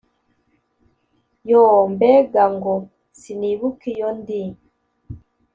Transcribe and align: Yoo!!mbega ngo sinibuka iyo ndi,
Yoo!!mbega 1.49 2.43
ngo 2.55 2.73
sinibuka 3.19 3.83
iyo 3.93 4.09
ndi, 4.19 4.41